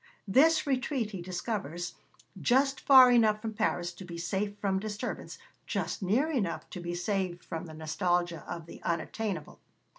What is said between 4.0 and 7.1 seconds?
be safe from disturbance, just near enough to be